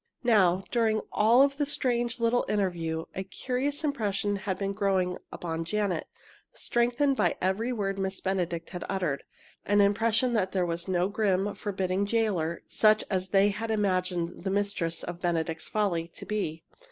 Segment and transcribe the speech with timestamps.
[0.23, 6.07] Now, during all the strange little interview, a curious impression had been growing upon Janet,
[6.53, 9.21] strengthened by every word Miss Benedict had uttered
[9.63, 14.49] an impression that here was no grim, forbidding jailor, such as they had imagined the
[14.49, 16.63] mistress of "Benedict's Folly" to be.